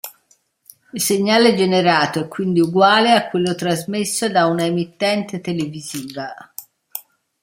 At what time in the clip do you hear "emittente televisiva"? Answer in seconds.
4.65-6.33